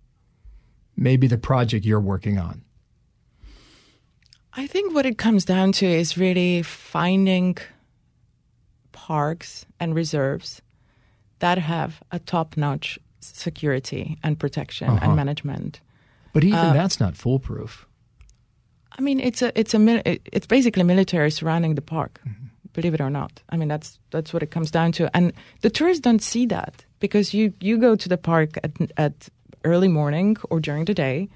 maybe 0.96 1.26
the 1.26 1.36
project 1.36 1.84
you're 1.84 2.00
working 2.00 2.38
on. 2.38 2.62
I 4.52 4.66
think 4.66 4.94
what 4.94 5.06
it 5.06 5.18
comes 5.18 5.44
down 5.44 5.72
to 5.72 5.86
is 5.86 6.16
really 6.16 6.62
finding 6.62 7.58
parks 8.92 9.66
and 9.80 9.94
reserves 9.94 10.62
that 11.40 11.58
have 11.58 12.00
a 12.12 12.20
top 12.20 12.56
notch 12.56 12.98
security 13.20 14.18
and 14.22 14.38
protection 14.38 14.88
uh-huh. 14.88 15.00
and 15.02 15.16
management. 15.16 15.80
But 16.32 16.44
even 16.44 16.58
uh, 16.58 16.72
that's 16.72 17.00
not 17.00 17.16
foolproof. 17.16 17.86
I 19.00 19.02
mean, 19.02 19.18
it's 19.18 19.40
a 19.40 19.50
it's 19.58 19.72
a 19.72 19.80
it's 20.36 20.46
basically 20.46 20.82
military 20.82 21.30
surrounding 21.30 21.74
the 21.74 21.82
park. 21.82 22.20
Mm-hmm. 22.20 22.46
Believe 22.74 22.92
it 22.92 23.00
or 23.00 23.08
not, 23.08 23.32
I 23.48 23.56
mean 23.56 23.68
that's 23.68 23.98
that's 24.10 24.34
what 24.34 24.42
it 24.42 24.50
comes 24.50 24.70
down 24.70 24.92
to. 24.92 25.08
And 25.16 25.32
the 25.62 25.70
tourists 25.70 26.02
don't 26.02 26.22
see 26.22 26.44
that 26.46 26.84
because 26.98 27.32
you 27.32 27.54
you 27.60 27.78
go 27.78 27.96
to 27.96 28.08
the 28.10 28.18
park 28.18 28.58
at 28.62 28.72
at 28.98 29.30
early 29.64 29.88
morning 29.88 30.36
or 30.50 30.60
during 30.60 30.84
the 30.84 30.92
day, 30.92 31.30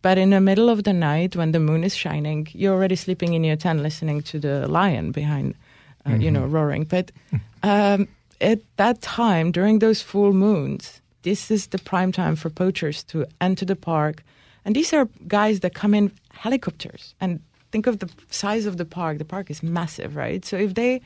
but 0.00 0.16
in 0.16 0.30
the 0.30 0.40
middle 0.40 0.70
of 0.70 0.84
the 0.84 0.94
night, 0.94 1.36
when 1.36 1.52
the 1.52 1.60
moon 1.60 1.84
is 1.84 1.94
shining, 1.94 2.48
you're 2.52 2.74
already 2.74 2.96
sleeping 2.96 3.34
in 3.34 3.44
your 3.44 3.56
tent, 3.56 3.82
listening 3.82 4.22
to 4.22 4.38
the 4.38 4.66
lion 4.66 5.12
behind, 5.12 5.54
uh, 6.06 6.10
mm-hmm. 6.10 6.22
you 6.22 6.30
know, 6.30 6.46
roaring. 6.46 6.84
But 6.84 7.12
um, 7.62 8.08
at 8.40 8.60
that 8.76 9.02
time, 9.02 9.52
during 9.52 9.80
those 9.80 10.00
full 10.00 10.32
moons, 10.32 11.02
this 11.24 11.50
is 11.50 11.66
the 11.66 11.78
prime 11.78 12.10
time 12.10 12.36
for 12.36 12.48
poachers 12.48 13.04
to 13.04 13.26
enter 13.38 13.66
the 13.66 13.76
park. 13.76 14.24
And 14.64 14.76
these 14.76 14.92
are 14.92 15.08
guys 15.26 15.60
that 15.60 15.74
come 15.74 15.94
in 15.94 16.12
helicopters. 16.32 17.14
And 17.20 17.40
think 17.70 17.86
of 17.86 17.98
the 17.98 18.10
size 18.30 18.66
of 18.66 18.76
the 18.76 18.84
park. 18.84 19.18
The 19.18 19.24
park 19.24 19.50
is 19.50 19.62
massive, 19.62 20.14
right? 20.16 20.44
So 20.44 20.56
if 20.56 20.74
they 20.74 21.00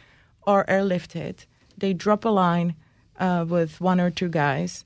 are 0.47 0.65
airlifted, 0.67 1.47
they 1.79 1.93
drop 1.93 2.25
a 2.25 2.29
line 2.29 2.75
uh, 3.19 3.45
with 3.49 3.81
one 3.81 4.01
or 4.01 4.11
two 4.11 4.29
guys, 4.29 4.85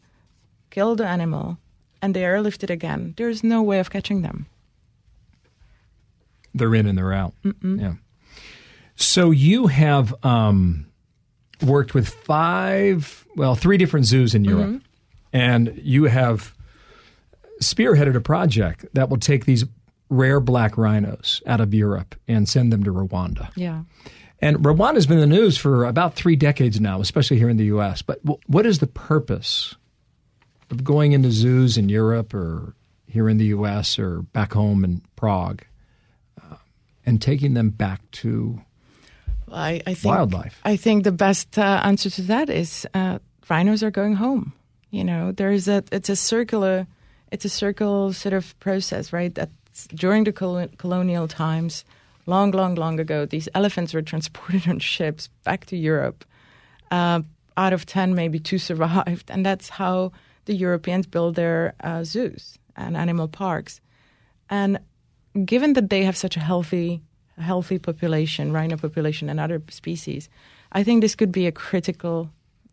kill 0.70 0.94
the 0.94 1.06
animal, 1.06 1.58
and 2.02 2.14
they 2.14 2.24
are 2.24 2.40
lifted 2.40 2.70
again, 2.70 3.14
there's 3.16 3.42
no 3.42 3.62
way 3.62 3.78
of 3.78 3.90
catching 3.90 4.22
them. 4.22 4.46
They're 6.54 6.74
in 6.74 6.86
and 6.86 6.96
they're 6.96 7.12
out. 7.12 7.34
Mm-mm. 7.44 7.80
Yeah. 7.80 7.94
So 8.96 9.30
you 9.30 9.68
have 9.68 10.14
um, 10.24 10.86
worked 11.62 11.94
with 11.94 12.08
five, 12.08 13.26
well, 13.36 13.54
three 13.54 13.76
different 13.76 14.06
zoos 14.06 14.34
in 14.34 14.44
Europe, 14.44 14.66
mm-hmm. 14.66 14.78
and 15.32 15.80
you 15.82 16.04
have 16.04 16.54
spearheaded 17.60 18.16
a 18.16 18.20
project 18.20 18.86
that 18.94 19.08
will 19.08 19.18
take 19.18 19.44
these 19.44 19.64
rare 20.08 20.40
black 20.40 20.76
rhinos 20.76 21.40
out 21.46 21.60
of 21.60 21.72
Europe 21.72 22.14
and 22.26 22.48
send 22.48 22.72
them 22.72 22.82
to 22.84 22.92
Rwanda. 22.92 23.50
Yeah. 23.54 23.82
And 24.42 24.58
Rwanda's 24.58 25.06
been 25.06 25.18
in 25.18 25.28
the 25.28 25.36
news 25.36 25.56
for 25.56 25.84
about 25.84 26.14
three 26.14 26.36
decades 26.36 26.80
now, 26.80 27.00
especially 27.00 27.38
here 27.38 27.48
in 27.48 27.58
the 27.58 27.66
U.S. 27.66 28.02
But 28.02 28.20
what 28.48 28.66
is 28.66 28.78
the 28.78 28.86
purpose 28.86 29.74
of 30.70 30.82
going 30.82 31.12
into 31.12 31.30
zoos 31.30 31.76
in 31.76 31.88
Europe 31.88 32.32
or 32.32 32.74
here 33.06 33.28
in 33.28 33.36
the 33.36 33.46
U.S. 33.46 33.98
or 33.98 34.22
back 34.22 34.52
home 34.52 34.82
in 34.82 35.02
Prague 35.16 35.62
uh, 36.42 36.56
and 37.04 37.20
taking 37.20 37.54
them 37.54 37.70
back 37.70 38.00
to 38.12 38.60
I, 39.52 39.82
I, 39.86 39.94
think, 39.94 40.04
wildlife? 40.04 40.58
I 40.64 40.76
think 40.76 41.04
the 41.04 41.12
best 41.12 41.58
uh, 41.58 41.82
answer 41.84 42.08
to 42.08 42.22
that 42.22 42.48
is 42.48 42.86
uh, 42.94 43.18
rhinos 43.48 43.82
are 43.82 43.90
going 43.90 44.14
home. 44.14 44.54
You 44.90 45.04
know, 45.04 45.32
there's 45.32 45.68
a 45.68 45.84
it's 45.92 46.08
a 46.08 46.16
circular 46.16 46.86
it's 47.30 47.44
a 47.44 47.48
circle 47.48 48.12
sort 48.12 48.32
of 48.32 48.58
process, 48.60 49.12
right? 49.12 49.34
That 49.34 49.50
during 49.94 50.24
the 50.24 50.32
col- 50.32 50.68
colonial 50.78 51.28
times, 51.28 51.84
long, 52.26 52.50
long, 52.50 52.74
long 52.74 53.00
ago, 53.00 53.26
these 53.26 53.48
elephants 53.54 53.94
were 53.94 54.02
transported 54.02 54.68
on 54.68 54.78
ships 54.78 55.28
back 55.44 55.66
to 55.66 55.76
Europe. 55.76 56.24
Uh, 56.90 57.22
out 57.56 57.72
of 57.72 57.86
ten, 57.86 58.14
maybe 58.14 58.38
two 58.38 58.58
survived, 58.58 59.30
and 59.30 59.44
that's 59.44 59.68
how 59.68 60.12
the 60.46 60.54
Europeans 60.54 61.06
build 61.06 61.34
their 61.34 61.74
uh, 61.84 62.02
zoos 62.04 62.58
and 62.76 62.96
animal 62.96 63.28
parks. 63.28 63.80
And 64.48 64.78
given 65.44 65.74
that 65.74 65.90
they 65.90 66.02
have 66.04 66.16
such 66.16 66.36
a 66.36 66.40
healthy, 66.40 67.02
healthy 67.38 67.78
population, 67.78 68.52
rhino 68.52 68.76
population, 68.76 69.28
and 69.28 69.38
other 69.38 69.62
species, 69.70 70.28
I 70.72 70.82
think 70.82 71.02
this 71.02 71.14
could 71.14 71.32
be 71.32 71.46
a 71.46 71.52
critical 71.52 72.30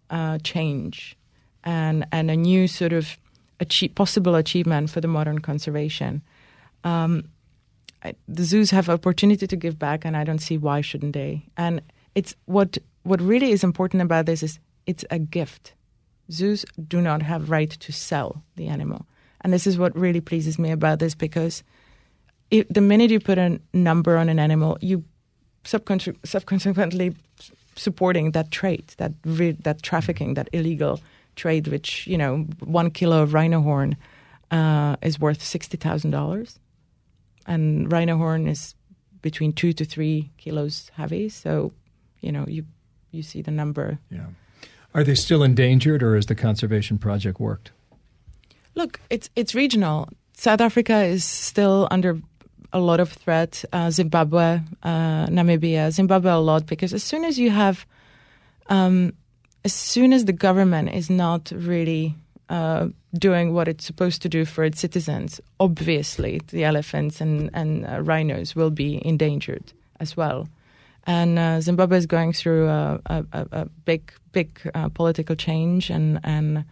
uh, 0.10 0.38
change 0.40 1.18
and 1.64 2.06
and 2.12 2.32
a 2.32 2.36
new 2.36 2.68
sort 2.68 2.94
of 2.94 3.18
achieve, 3.60 3.96
possible 3.96 4.36
achievement 4.36 4.90
for 4.90 5.02
the 5.02 5.08
modern 5.08 5.40
conservation. 5.40 6.22
Um, 6.84 7.30
I, 8.04 8.14
the 8.28 8.44
zoos 8.44 8.72
have 8.72 8.90
opportunity 8.90 9.48
to 9.48 9.56
give 9.56 9.80
back, 9.80 10.06
and 10.06 10.16
I 10.16 10.24
don't 10.24 10.40
see 10.40 10.58
why 10.58 10.82
shouldn't 10.82 11.14
they. 11.14 11.46
And 11.58 11.82
it's 12.16 12.36
what 12.46 12.78
what 13.04 13.22
really 13.22 13.52
is 13.52 13.64
important 13.64 14.04
about 14.04 14.26
this 14.26 14.44
is 14.44 14.60
it's 14.86 15.06
a 15.10 15.20
gift 15.20 15.74
zoos 16.32 16.66
do 16.88 17.02
not 17.02 17.22
have 17.22 17.50
right 17.50 17.70
to 17.70 17.92
sell 17.92 18.44
the 18.56 18.68
animal. 18.68 19.06
And 19.42 19.54
this 19.54 19.68
is 19.68 19.78
what 19.78 19.96
really 19.96 20.22
pleases 20.22 20.60
me 20.60 20.72
about 20.72 21.00
this 21.00 21.16
because 21.16 21.64
it, 22.52 22.72
the 22.74 22.82
minute 22.82 23.12
you 23.12 23.20
put 23.20 23.38
a 23.38 23.60
number 23.74 24.18
on 24.18 24.30
an 24.30 24.40
animal, 24.40 24.78
you 24.82 25.04
subconsequently 25.64 27.16
supporting 27.76 28.32
that 28.32 28.52
trade, 28.52 28.94
that 28.98 29.14
re- 29.26 29.58
that 29.64 29.84
trafficking, 29.84 30.34
that 30.34 30.50
illegal 30.54 31.00
trade, 31.38 31.70
which 31.70 32.06
you 32.08 32.18
know 32.18 32.46
one 32.60 32.92
kilo 32.92 33.24
of 33.24 33.34
rhino 33.34 33.62
horn 33.62 33.96
uh, 34.52 34.98
is 35.02 35.20
worth 35.20 35.42
sixty 35.42 35.78
thousand 35.78 36.12
dollars, 36.12 36.60
and 37.46 37.90
rhino 37.90 38.18
horn 38.18 38.48
is 38.48 38.76
between 39.22 39.54
two 39.54 39.72
to 39.74 39.86
three 39.86 40.32
kilos 40.38 40.92
heavy. 40.96 41.30
So 41.30 41.72
you 42.20 42.32
know 42.34 42.46
you 42.48 42.66
you 43.12 43.24
see 43.24 43.42
the 43.42 43.52
number. 43.52 44.00
Yeah. 44.12 44.26
Are 44.94 45.04
they 45.04 45.16
still 45.16 45.44
endangered, 45.44 46.02
or 46.04 46.16
has 46.16 46.26
the 46.26 46.36
conservation 46.36 46.98
project 46.98 47.40
worked? 47.40 47.72
Look, 48.76 49.00
it's 49.10 49.30
it's 49.36 49.56
regional. 49.56 50.10
South 50.34 50.62
Africa 50.62 51.04
is 51.04 51.24
still 51.24 51.88
under 51.90 52.20
a 52.74 52.80
lot 52.80 53.00
of 53.00 53.12
threat. 53.12 53.64
Uh, 53.74 53.90
Zimbabwe, 53.90 54.60
uh, 54.84 55.28
Namibia, 55.28 55.92
Zimbabwe 55.92 56.32
a 56.32 56.38
lot 56.38 56.66
because 56.66 56.94
as 56.94 57.04
soon 57.04 57.24
as 57.24 57.40
you 57.40 57.50
have, 57.50 57.86
um, 58.68 59.14
as 59.68 59.74
soon 59.74 60.14
as 60.14 60.24
the 60.24 60.38
government 60.48 60.88
is 60.94 61.10
not 61.10 61.52
really 61.54 62.16
uh, 62.48 62.88
doing 63.14 63.54
what 63.54 63.68
it's 63.68 63.86
supposed 63.86 64.22
to 64.22 64.30
do 64.30 64.46
for 64.46 64.64
its 64.64 64.80
citizens, 64.80 65.42
obviously 65.60 66.40
the 66.48 66.64
elephants 66.64 67.20
and 67.20 67.50
and 67.54 67.86
uh, 67.86 68.00
rhinos 68.02 68.56
will 68.56 68.72
be 68.72 69.06
endangered 69.06 69.74
as 70.00 70.16
well. 70.16 70.48
And 71.06 71.38
uh, 71.38 71.60
Zimbabwe 71.60 71.98
is 71.98 72.06
going 72.06 72.32
through 72.32 72.70
a, 72.70 73.00
a, 73.10 73.26
a 73.52 73.66
big 73.84 74.02
big 74.32 74.48
uh, 74.74 74.88
political 74.88 75.36
change, 75.36 75.90
and 75.90 76.20
and 76.24 76.64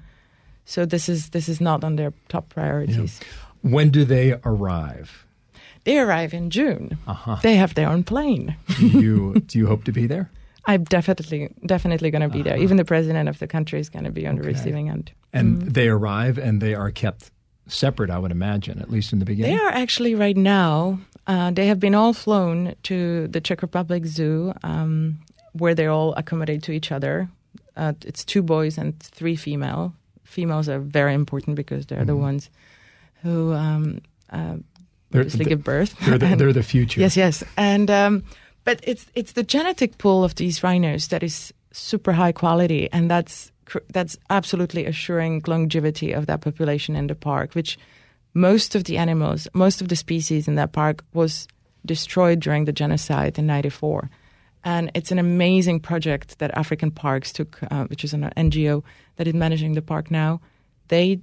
so 0.64 0.86
this 0.86 1.10
is 1.10 1.30
this 1.32 1.50
is 1.50 1.60
not 1.60 1.84
on 1.84 1.98
their 1.98 2.14
top 2.30 2.48
priorities. 2.48 3.20
Yeah. 3.20 3.72
When 3.72 3.92
do 3.92 4.06
they 4.06 4.40
arrive? 4.46 5.26
They 5.84 6.00
arrive 6.00 6.34
in 6.34 6.50
June. 6.50 6.98
Uh-huh. 7.08 7.40
They 7.42 7.58
have 7.58 7.74
their 7.74 7.90
own 7.90 8.04
plane. 8.04 8.56
do 8.80 8.88
you 8.88 9.34
do 9.52 9.60
you 9.60 9.68
hope 9.68 9.84
to 9.84 9.92
be 9.92 10.08
there? 10.08 10.30
I'm 10.68 10.84
definitely 10.86 11.50
definitely 11.66 12.12
going 12.12 12.22
to 12.22 12.30
be 12.30 12.42
uh-huh. 12.42 12.50
there. 12.50 12.58
Even 12.58 12.78
the 12.78 12.86
president 12.86 13.30
of 13.30 13.40
the 13.40 13.48
country 13.48 13.80
is 13.80 13.90
going 13.90 14.06
to 14.06 14.12
be 14.12 14.28
on 14.28 14.36
okay. 14.36 14.42
the 14.42 14.48
receiving 14.48 14.90
end. 14.90 15.12
And 15.34 15.62
mm. 15.62 15.74
they 15.74 15.88
arrive 15.88 16.38
and 16.38 16.62
they 16.62 16.74
are 16.74 16.92
kept 16.92 17.32
separate, 17.68 18.10
I 18.10 18.20
would 18.20 18.32
imagine, 18.32 18.80
at 18.80 18.90
least 18.90 19.14
in 19.14 19.20
the 19.20 19.26
beginning. 19.26 19.56
They 19.56 19.64
are 19.64 19.70
actually 19.70 20.16
right 20.16 20.38
now. 20.38 21.00
Uh, 21.28 21.52
they 21.52 21.68
have 21.68 21.80
been 21.80 21.96
all 21.96 22.14
flown 22.14 22.76
to 22.84 23.28
the 23.28 23.42
Czech 23.42 23.62
Republic 23.62 24.06
Zoo, 24.06 24.54
um, 24.64 25.20
where 25.54 25.74
they 25.74 25.88
all 25.88 26.14
accommodate 26.14 26.62
to 26.64 26.72
each 26.72 26.92
other. 26.92 27.30
Uh, 27.76 27.94
it's 28.06 28.24
two 28.24 28.44
boys 28.44 28.78
and 28.78 29.00
three 29.00 29.36
female. 29.36 29.94
Females 30.24 30.70
are 30.70 30.80
very 30.80 31.14
important 31.14 31.56
because 31.56 31.86
they're 31.88 32.00
mm. 32.00 32.08
the 32.08 32.14
mm-hmm. 32.14 32.22
ones 32.22 32.50
who 33.24 33.54
um, 33.54 34.02
uh, 34.30 34.58
obviously 35.14 35.46
give 35.46 35.64
birth. 35.64 35.98
They're 36.00 36.18
the, 36.18 36.36
they're 36.36 36.54
the 36.62 36.64
future. 36.64 37.02
Yes, 37.02 37.18
yes, 37.18 37.44
and 37.58 37.90
um, 37.90 38.24
but 38.66 38.80
it's 38.84 39.06
it's 39.16 39.34
the 39.34 39.44
genetic 39.44 39.98
pool 39.98 40.24
of 40.24 40.36
these 40.36 40.64
rhinos 40.64 41.08
that 41.08 41.24
is 41.24 41.54
super 41.72 42.12
high 42.12 42.34
quality, 42.34 42.90
and 42.92 43.10
that's 43.10 43.52
that's 43.94 44.18
absolutely 44.30 44.86
assuring 44.86 45.44
longevity 45.48 46.12
of 46.12 46.26
that 46.26 46.42
population 46.42 46.96
in 46.96 47.08
the 47.08 47.16
park. 47.16 47.54
Which 47.54 47.78
most 48.34 48.76
of 48.76 48.84
the 48.84 48.98
animals, 48.98 49.48
most 49.54 49.82
of 49.82 49.88
the 49.88 49.96
species 49.96 50.48
in 50.48 50.56
that 50.56 50.74
park 50.74 51.04
was 51.14 51.48
destroyed 51.86 52.40
during 52.40 52.66
the 52.66 52.74
genocide 52.74 53.40
in 53.40 53.48
'94. 53.48 54.10
And 54.68 54.90
it's 54.96 55.12
an 55.12 55.20
amazing 55.20 55.80
project 55.80 56.40
that 56.40 56.58
African 56.58 56.90
Parks 56.90 57.32
took, 57.32 57.60
uh, 57.70 57.86
which 57.86 58.04
is 58.04 58.16
an 58.16 58.32
NGO 58.36 58.84
that 59.18 59.28
is 59.28 59.36
managing 59.36 59.74
the 59.74 59.82
park 59.84 60.10
now. 60.10 60.42
They 60.88 61.22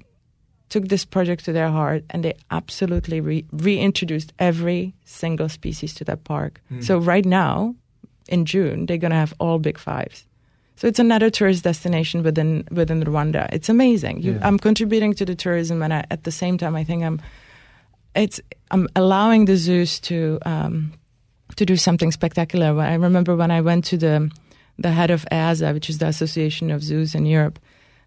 took 0.73 0.89
this 0.89 1.05
project 1.05 1.45
to 1.45 1.53
their 1.53 1.69
heart 1.69 2.03
and 2.09 2.25
they 2.25 2.33
absolutely 2.51 3.21
re- 3.21 3.45
reintroduced 3.53 4.33
every 4.39 4.95
single 5.05 5.51
species 5.51 5.93
to 5.93 6.05
that 6.05 6.25
park. 6.25 6.63
Mm. 6.73 6.83
So 6.83 6.97
right 6.97 7.27
now, 7.27 7.75
in 8.27 8.47
June, 8.47 8.87
they're 8.87 8.97
going 8.97 9.11
to 9.11 9.17
have 9.17 9.35
all 9.39 9.59
big 9.59 9.79
fives. 9.79 10.25
So 10.77 10.89
it's 10.89 10.99
another 10.99 11.29
tourist 11.29 11.63
destination 11.63 12.23
within 12.23 12.67
within 12.71 13.05
Rwanda. 13.05 13.49
It's 13.53 13.69
amazing. 13.69 14.23
You, 14.23 14.33
yeah. 14.33 14.47
I'm 14.47 14.59
contributing 14.59 15.13
to 15.15 15.27
the 15.27 15.35
tourism, 15.35 15.83
and 15.83 15.93
I, 15.93 16.05
at 16.11 16.25
the 16.25 16.33
same 16.33 16.57
time, 16.57 16.75
I 16.75 16.85
think 16.85 17.05
I'm 17.05 17.21
it's 18.17 18.41
I'm 18.71 18.89
allowing 18.97 19.45
the 19.45 19.57
zoos 19.57 20.01
to 20.09 20.39
um, 20.47 20.93
to 21.57 21.67
do 21.67 21.77
something 21.77 22.11
spectacular. 22.11 22.81
I 22.81 22.95
remember 22.95 23.37
when 23.37 23.51
I 23.51 23.61
went 23.61 23.85
to 23.93 23.99
the 23.99 24.31
the 24.79 24.91
head 24.91 25.11
of 25.11 25.27
EAZA, 25.31 25.75
which 25.75 25.91
is 25.91 25.99
the 25.99 26.09
Association 26.09 26.71
of 26.71 26.83
Zoos 26.83 27.15
in 27.15 27.27
Europe, 27.27 27.59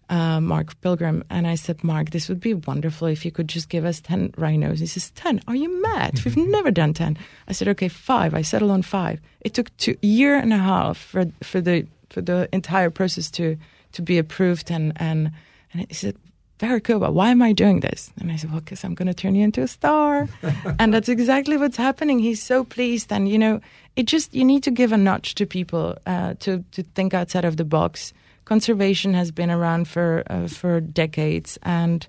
uh, 0.08 0.40
Mark 0.40 0.80
Pilgrim, 0.80 1.24
and 1.30 1.46
I 1.46 1.56
said, 1.56 1.82
Mark, 1.82 2.10
this 2.10 2.28
would 2.28 2.40
be 2.40 2.54
wonderful 2.54 3.08
if 3.08 3.24
you 3.24 3.32
could 3.32 3.48
just 3.48 3.68
give 3.68 3.84
us 3.84 4.00
10 4.00 4.34
rhinos. 4.36 4.80
He 4.80 4.86
says, 4.86 5.10
10? 5.12 5.40
Are 5.48 5.56
you 5.56 5.82
mad? 5.82 6.20
We've 6.24 6.36
never 6.36 6.70
done 6.70 6.94
10. 6.94 7.18
I 7.48 7.52
said, 7.52 7.68
okay, 7.68 7.88
five. 7.88 8.34
I 8.34 8.42
settled 8.42 8.70
on 8.70 8.82
five. 8.82 9.20
It 9.40 9.54
took 9.54 9.76
two 9.78 9.96
year 10.02 10.36
and 10.36 10.52
a 10.52 10.58
half 10.58 10.96
for, 10.96 11.26
for, 11.42 11.60
the, 11.60 11.86
for 12.10 12.20
the 12.20 12.48
entire 12.52 12.90
process 12.90 13.30
to, 13.32 13.56
to 13.92 14.02
be 14.02 14.18
approved. 14.18 14.70
And, 14.70 14.92
and, 14.96 15.32
and 15.72 15.86
he 15.88 15.94
said, 15.94 16.16
very 16.58 16.80
cool, 16.80 17.00
but 17.00 17.12
why 17.12 17.30
am 17.30 17.42
I 17.42 17.52
doing 17.52 17.80
this? 17.80 18.10
And 18.18 18.32
I 18.32 18.36
said, 18.36 18.50
well, 18.50 18.60
because 18.60 18.82
I'm 18.82 18.94
going 18.94 19.08
to 19.08 19.14
turn 19.14 19.34
you 19.34 19.44
into 19.44 19.60
a 19.60 19.68
star. 19.68 20.28
and 20.78 20.94
that's 20.94 21.08
exactly 21.08 21.56
what's 21.56 21.76
happening. 21.76 22.18
He's 22.18 22.42
so 22.42 22.64
pleased. 22.64 23.12
And, 23.12 23.28
you 23.28 23.38
know, 23.38 23.60
it 23.96 24.06
just, 24.06 24.32
you 24.34 24.44
need 24.44 24.62
to 24.62 24.70
give 24.70 24.92
a 24.92 24.96
nudge 24.96 25.34
to 25.34 25.46
people 25.46 25.98
uh, 26.06 26.34
to, 26.40 26.64
to 26.72 26.82
think 26.94 27.12
outside 27.12 27.44
of 27.44 27.56
the 27.56 27.64
box 27.64 28.14
conservation 28.46 29.12
has 29.12 29.30
been 29.30 29.50
around 29.50 29.86
for 29.86 30.22
uh, 30.30 30.48
for 30.48 30.80
decades, 30.80 31.58
and 31.62 32.08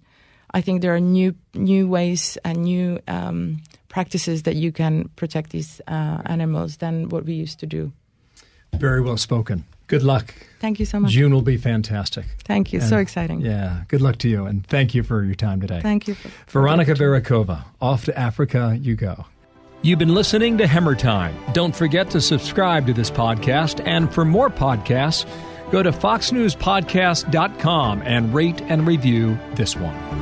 I 0.53 0.61
think 0.61 0.81
there 0.81 0.95
are 0.95 1.01
new 1.01 1.35
new 1.53 1.89
ways 1.89 2.37
and 2.45 2.63
new 2.63 2.99
um, 3.09 3.61
practices 3.89 4.43
that 4.43 4.55
you 4.55 4.71
can 4.71 5.09
protect 5.17 5.49
these 5.49 5.81
uh, 5.87 6.21
animals 6.25 6.77
than 6.77 7.09
what 7.09 7.25
we 7.25 7.33
used 7.33 7.59
to 7.59 7.65
do. 7.65 7.91
Very 8.73 9.01
well 9.01 9.17
spoken. 9.17 9.65
Good 9.87 10.03
luck. 10.03 10.33
Thank 10.59 10.79
you 10.79 10.85
so 10.85 10.99
much. 10.99 11.11
June 11.11 11.33
will 11.33 11.41
be 11.41 11.57
fantastic. 11.57 12.25
Thank 12.43 12.73
you. 12.73 12.79
And 12.79 12.89
so 12.89 12.97
exciting. 12.97 13.39
Yeah. 13.41 13.83
Good 13.87 14.01
luck 14.01 14.17
to 14.17 14.29
you, 14.29 14.45
and 14.45 14.65
thank 14.67 14.93
you 14.93 15.03
for 15.03 15.23
your 15.23 15.35
time 15.35 15.61
today. 15.61 15.81
Thank 15.81 16.07
you. 16.07 16.15
For, 16.15 16.29
for 16.29 16.61
Veronica 16.61 17.65
off 17.81 18.05
to 18.05 18.17
Africa 18.17 18.77
you 18.81 18.95
go. 18.95 19.25
You've 19.83 19.99
been 19.99 20.15
listening 20.15 20.57
to 20.57 20.65
Hemmer 20.65 20.97
Time. 20.97 21.35
Don't 21.53 21.75
forget 21.75 22.09
to 22.09 22.19
subscribe 22.19 22.87
to 22.87 22.93
this 22.93 23.11
podcast, 23.11 23.85
and 23.85 24.13
for 24.13 24.25
more 24.25 24.49
podcasts 24.49 25.25
Go 25.71 25.83
to 25.83 25.91
foxnewspodcast.com 25.91 28.01
and 28.03 28.33
rate 28.33 28.61
and 28.61 28.87
review 28.87 29.37
this 29.55 29.75
one. 29.75 30.17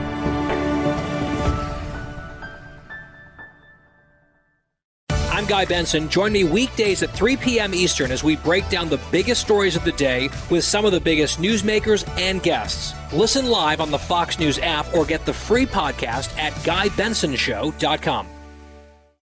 I'm 5.46 5.46
Guy 5.46 5.66
Benson. 5.66 6.10
Join 6.10 6.32
me 6.32 6.44
weekdays 6.44 7.04
at 7.04 7.12
3 7.12 7.38
p.m. 7.38 7.76
Eastern 7.76 8.12
as 8.12 8.24
we 8.24 8.36
break 8.38 8.68
down 8.70 8.90
the 8.90 9.00
biggest 9.12 9.42
stories 9.42 9.76
of 9.76 9.84
the 9.84 9.92
day 9.92 10.30
with 10.50 10.64
some 10.64 10.86
of 10.86 10.92
the 10.92 11.00
biggest 11.00 11.40
newsmakers 11.40 12.08
and 12.18 12.42
guests. 12.42 12.96
Listen 13.14 13.46
live 13.46 13.80
on 13.80 13.92
the 13.92 14.00
Fox 14.00 14.40
News 14.40 14.58
app 14.60 14.92
or 14.96 15.06
get 15.06 15.24
the 15.26 15.34
free 15.34 15.68
podcast 15.68 16.36
at 16.40 16.52
GuyBensonShow.com. 16.64 18.28